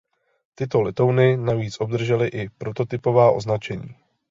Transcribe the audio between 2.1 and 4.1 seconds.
i prototypová označení.